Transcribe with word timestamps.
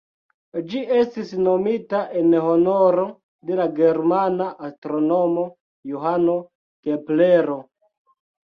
Ĝi 0.69 0.79
estis 0.99 1.33
nomita 1.47 1.99
en 2.21 2.33
honoro 2.45 3.05
de 3.51 3.59
la 3.61 3.67
germana 3.81 4.49
astronomo 4.71 5.47
Johano 5.93 6.39
Keplero. 6.89 7.61